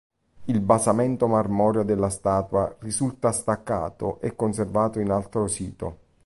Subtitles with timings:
[0.45, 5.97] Il basamento marmoreo della statua risulta staccato e conservato in altro sito.